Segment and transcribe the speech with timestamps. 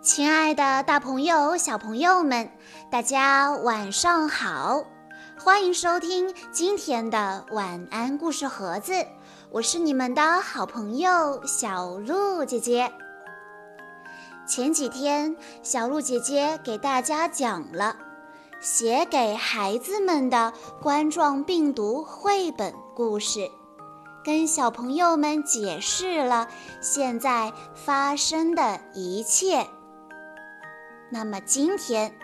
[0.00, 2.50] 亲爱的，大朋友、小朋友们，
[2.90, 4.84] 大家晚上好！
[5.38, 9.06] 欢迎收听今天的晚安故事盒子，
[9.50, 12.92] 我是你们的好朋友小鹿姐姐。
[14.46, 17.96] 前几天，小鹿姐姐给大家讲了
[18.60, 23.48] 写给孩子们的冠状病毒绘本故事，
[24.24, 26.48] 跟小朋友们解释了
[26.80, 29.66] 现在发生的一切。
[31.10, 32.14] 那么今天，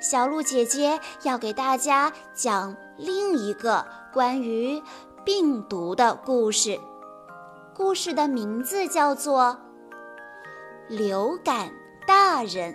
[0.00, 4.82] 小鹿姐姐要给大家讲另一个关于
[5.24, 6.78] 病毒的故事。
[7.74, 9.58] 故事的名字叫做
[10.96, 11.72] 《流感
[12.06, 12.72] 大人》。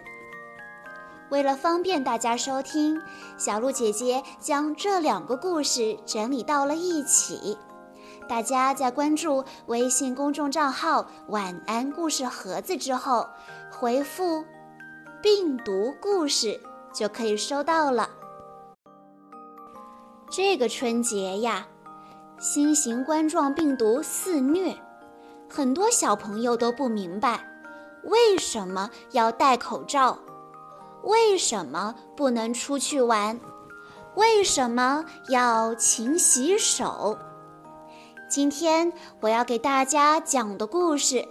[1.29, 2.99] 为了方便大家收听，
[3.37, 7.57] 小鹿姐姐将这两个故事整理到了一起。
[8.27, 13.27] 大家在关注微信公众账号“晚安故事盒子”之后，
[13.71, 14.43] 回复。
[15.21, 16.59] 病毒故事
[16.93, 18.09] 就可以收到了。
[20.29, 21.65] 这个春节呀，
[22.39, 24.75] 新型冠状病毒肆虐，
[25.49, 27.43] 很多小朋友都不明白
[28.03, 30.19] 为什么要戴口罩，
[31.03, 33.39] 为什么不能出去玩，
[34.13, 37.17] 为什么要勤洗手。
[38.27, 41.17] 今天我要给大家讲的故事《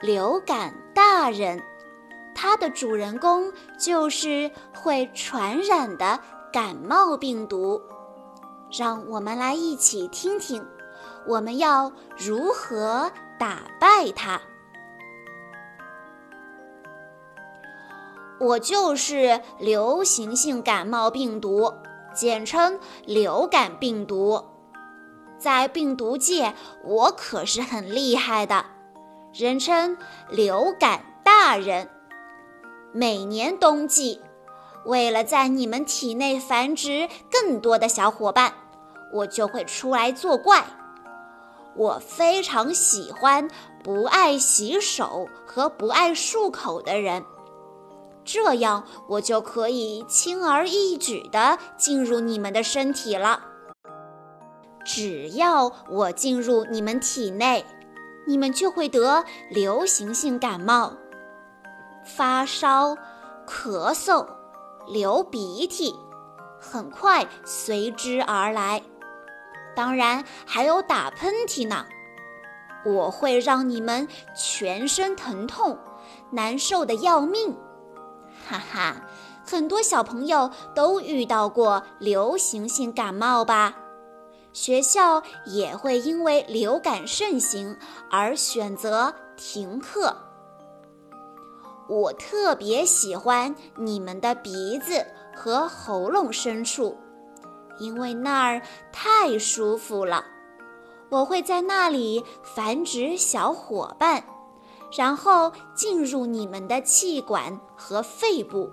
[0.00, 1.58] 流感大人》。
[2.34, 6.18] 它的主人公就是会传染的
[6.50, 7.78] 感冒病毒，
[8.72, 10.66] 让我们来一起听听，
[11.26, 14.40] 我们要如何打败它。
[18.38, 21.70] 我就是流行性感冒病毒，
[22.14, 24.42] 简称流感病毒。
[25.40, 28.66] 在病毒界，我可是很厉害的，
[29.32, 29.96] 人称
[30.28, 31.88] 流感大人。
[32.92, 34.20] 每年冬季，
[34.84, 38.52] 为了在你们体内繁殖更多的小伙伴，
[39.14, 40.62] 我就会出来作怪。
[41.74, 43.48] 我非常喜欢
[43.82, 47.24] 不爱洗手和不爱漱口的人，
[48.24, 53.46] 这样我就可以轻而易举地进入你们的身体了。
[54.84, 57.64] 只要我进入你们体内，
[58.26, 60.94] 你们就会得流行性感冒。
[62.04, 62.96] 发烧、
[63.46, 64.26] 咳嗽、
[64.88, 65.94] 流鼻涕，
[66.58, 68.82] 很快随之而来。
[69.76, 71.86] 当然还有打喷嚏呢。
[72.84, 75.78] 我会让你们全身疼痛，
[76.30, 77.54] 难受的要命。
[78.48, 79.02] 哈哈，
[79.46, 83.76] 很多小朋友都遇到过流行性感冒吧？
[84.52, 87.76] 学校也会因为流感盛行
[88.10, 90.16] 而选择停课。
[91.88, 96.96] 我特别喜欢你们的鼻子和喉咙深处，
[97.78, 98.62] 因为那儿
[98.92, 100.24] 太舒服了。
[101.08, 104.22] 我会在那里繁殖小伙伴，
[104.96, 108.70] 然后进入你们的气管和肺部。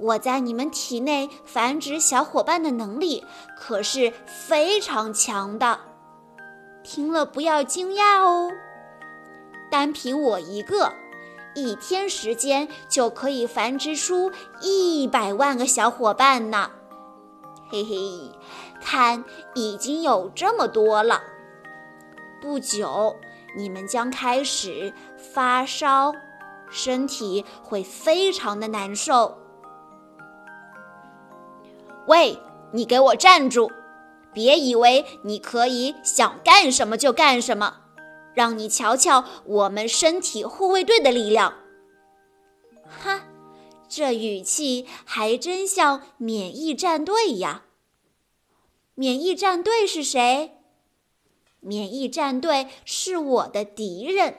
[0.00, 3.24] 我在你们体内繁殖小伙伴的能力
[3.56, 5.78] 可是非常强的，
[6.82, 8.50] 听了不要惊讶哦。
[9.70, 10.92] 单凭我一个。
[11.52, 16.70] 一天时间就可以繁殖出一百万个小伙伴呢，
[17.68, 18.30] 嘿嘿，
[18.80, 19.24] 看
[19.54, 21.20] 已经有这么多了。
[22.40, 23.16] 不久，
[23.56, 26.12] 你们将开始发烧，
[26.70, 29.36] 身体会非常的难受。
[32.06, 32.38] 喂，
[32.72, 33.70] 你给我站住！
[34.32, 37.78] 别以为你可以想干什么就干什么。
[38.32, 41.54] 让你瞧瞧我们身体护卫队的力量！
[42.86, 43.22] 哈，
[43.88, 47.64] 这语气还真像免疫战队呀。
[48.94, 50.58] 免疫战队是谁？
[51.58, 54.36] 免疫战队是我的敌人。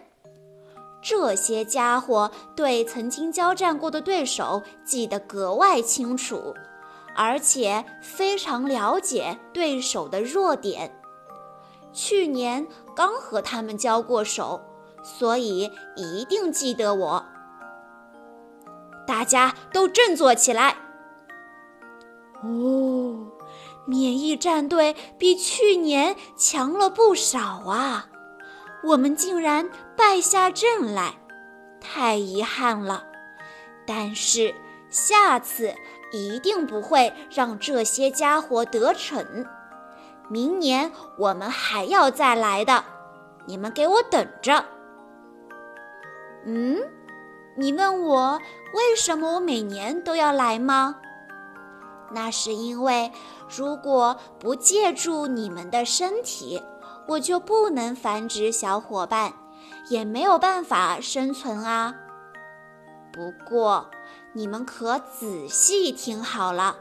[1.01, 6.55] 这些家伙对曾经交战过的对手记得格外清楚，
[7.15, 10.97] 而且非常了解对手的弱点。
[11.93, 12.65] 去年
[12.95, 14.61] 刚和他们交过手，
[15.03, 17.25] 所以一定记得我。
[19.05, 20.77] 大家都振作起来！
[22.43, 23.27] 哦，
[23.85, 28.07] 免疫战队比去年强了不少啊！
[28.83, 31.15] 我们竟然败下阵来，
[31.81, 33.03] 太遗憾了。
[33.85, 34.55] 但是
[34.89, 35.75] 下次
[36.11, 39.45] 一定不会让这些家伙得逞。
[40.29, 42.83] 明年我们还要再来的，
[43.45, 44.63] 你们给我等着！
[46.45, 46.77] 嗯，
[47.57, 48.39] 你问我
[48.73, 50.97] 为什么我每年都要来吗？
[52.13, 53.11] 那是因为，
[53.47, 56.61] 如果不借助你们的身体，
[57.07, 59.33] 我就不能繁殖小伙伴，
[59.89, 61.95] 也没有办法生存啊。
[63.13, 63.89] 不过，
[64.33, 66.77] 你们可仔细听好了，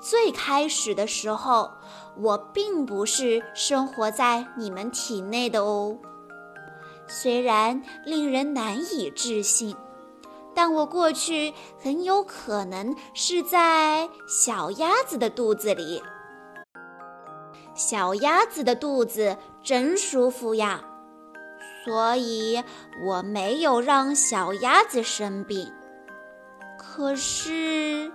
[0.00, 1.70] 最开始的时候，
[2.16, 5.98] 我并不是生活在你们体内的哦。
[7.06, 9.76] 虽然令人难以置信。
[10.54, 16.02] 但我过去很有可能是在小鸭子的肚子里。
[17.74, 20.84] 小鸭子的肚子真舒服呀，
[21.86, 22.62] 所以
[23.02, 25.72] 我没有让小鸭子生病。
[26.94, 28.12] 可是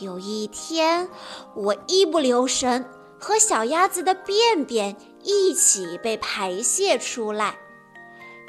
[0.00, 1.08] 有一天，
[1.54, 2.84] 我一不留神，
[3.20, 7.56] 和小鸭子的便便一起被排泄出来。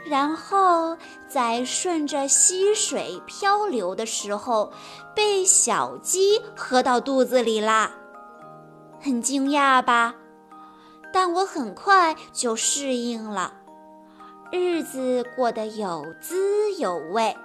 [0.03, 0.97] 然后
[1.29, 4.73] 在顺着溪水漂流的时候，
[5.15, 7.91] 被小鸡喝到肚子里啦，
[8.99, 10.15] 很惊讶吧？
[11.13, 13.53] 但我很快就适应了，
[14.51, 17.37] 日子过得有滋有味。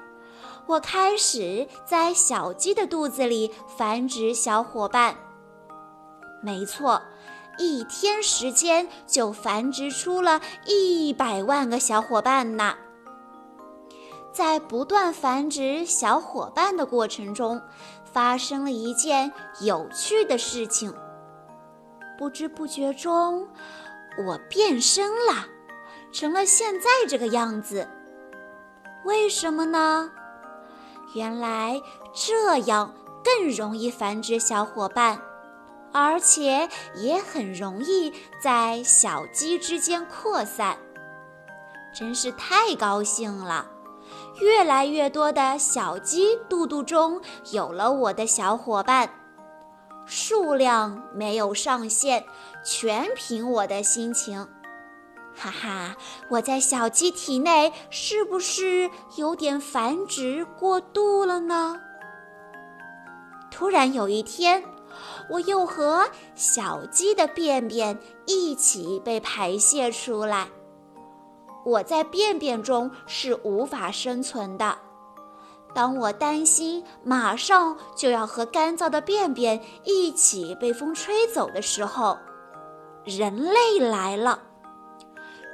[0.66, 5.16] 我开始在小鸡的肚子里繁殖小伙伴。
[6.42, 7.00] 没错。
[7.58, 12.74] 一天时间就繁殖出了一百万个小伙伴呢。
[14.32, 17.60] 在不断繁殖小伙伴的过程中，
[18.10, 19.30] 发生了一件
[19.60, 20.94] 有趣的事情。
[22.18, 23.46] 不知不觉中，
[24.26, 25.46] 我变身了，
[26.10, 27.86] 成了现在这个样子。
[29.04, 30.10] 为什么呢？
[31.14, 31.80] 原来
[32.12, 32.94] 这样
[33.24, 35.20] 更容易繁殖小伙伴。
[35.94, 38.10] 而且也很容易
[38.42, 40.78] 在小鸡之间扩散，
[41.94, 43.66] 真是太高兴了！
[44.40, 47.20] 越来越多的小鸡肚肚中
[47.50, 49.10] 有了我的小伙伴，
[50.06, 52.24] 数量没有上限，
[52.64, 54.48] 全凭我的心情。
[55.34, 55.96] 哈哈，
[56.28, 61.80] 我在小鸡体内是不是有点繁殖过度了呢？
[63.50, 64.62] 突然有一天。
[65.30, 70.48] 我又和小鸡的便便一起被排泄出来。
[71.64, 74.76] 我在便便中是无法生存的。
[75.74, 82.18] 当我担心马上就要和干燥的便便一起被风吹走的时候，
[83.04, 84.42] 人类来了。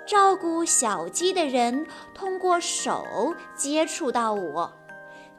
[0.09, 4.73] 照顾小鸡的人通过手接触到我。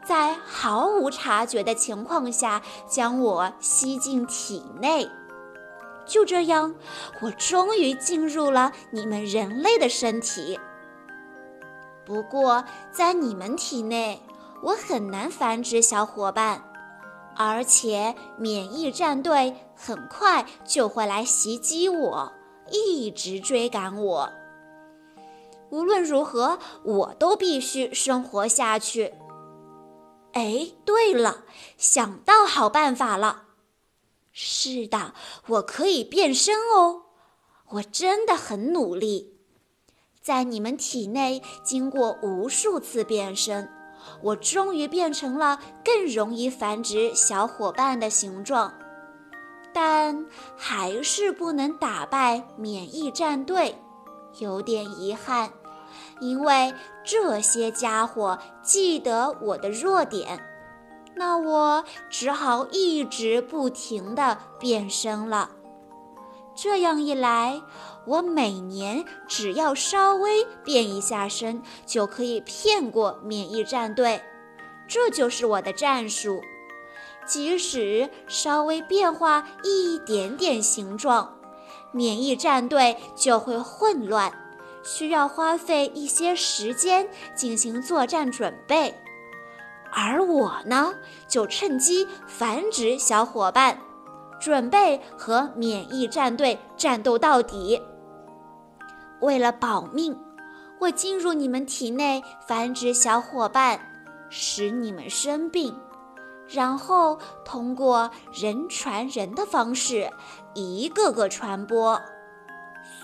[0.05, 5.09] 在毫无察觉的情况下，将我吸进体内。
[6.05, 6.75] 就这样，
[7.19, 10.59] 我终于进入了你们人类的身体。
[12.05, 14.21] 不过，在你们体内，
[14.61, 16.63] 我很难繁殖小伙伴，
[17.35, 22.31] 而且免疫战队很快就会来袭击我，
[22.71, 24.31] 一直追赶我。
[25.69, 29.13] 无论如何，我都必须生活下去。
[30.33, 31.43] 哎，对了，
[31.77, 33.43] 想到好办法了。
[34.31, 35.13] 是的，
[35.47, 37.03] 我可以变身哦。
[37.69, 39.37] 我真的很努力，
[40.21, 43.69] 在你们体内经过无数次变身，
[44.23, 48.73] 我终于变成了更容易繁殖小伙伴的形状，
[49.73, 53.75] 但还是不能打败免疫战队，
[54.39, 55.51] 有点遗憾。
[56.19, 60.39] 因为这些家伙记得我的弱点，
[61.15, 65.51] 那我只好一直不停地变身了。
[66.55, 67.61] 这样一来，
[68.05, 74.21] 我每年只要稍微变一下身，就可以骗过免疫战队。
[74.87, 76.41] 这就是我的战术。
[77.25, 81.37] 即使稍微变化一点点形状，
[81.91, 84.33] 免疫战队就会混乱。
[84.89, 88.91] 需要花费一些时间进行作战准备，
[89.91, 90.95] 而我呢，
[91.27, 93.79] 就趁机繁殖小伙伴，
[94.39, 97.79] 准备和免疫战队战斗到底。
[99.21, 100.19] 为了保命，
[100.79, 103.79] 我进入你们体内繁殖小伙伴，
[104.31, 105.79] 使你们生病，
[106.47, 110.09] 然后通过人传人的方式，
[110.55, 112.01] 一个个传播。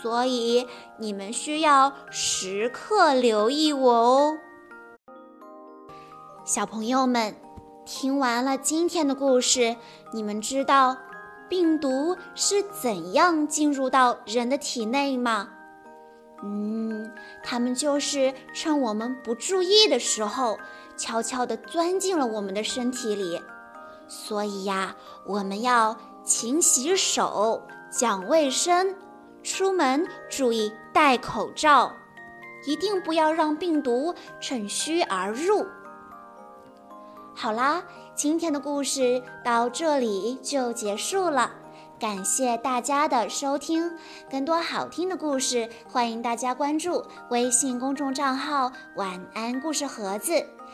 [0.02, 4.38] 所以你们需要时刻留意我哦，
[6.46, 7.36] 小朋友们。
[7.88, 9.76] 听完了今天的故事，
[10.12, 10.98] 你们知道
[11.48, 15.50] 病毒是怎样进入到人的体内吗？
[16.42, 20.58] 嗯，它们就是趁我们不注意的时候，
[20.98, 23.40] 悄悄地钻进了我们的身体里。
[24.08, 24.96] 所以呀，
[25.28, 27.62] 我们要勤洗手、
[27.92, 28.96] 讲卫生，
[29.46, 31.94] 出门注意戴口罩，
[32.66, 34.12] 一定不要让病毒
[34.42, 35.64] 趁虚而入。
[37.36, 37.84] 好啦，
[38.16, 41.52] 今天的故事到这里就结束了。
[42.00, 43.92] 感谢大家的收听，
[44.32, 50.34] 更多好听的故事，欢迎大家关注微信公众账号“晚安故事盒子”，